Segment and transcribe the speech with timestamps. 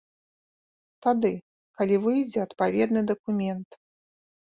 [1.07, 1.31] Тады,
[1.81, 3.69] калі выйдзе адпаведны дакумент.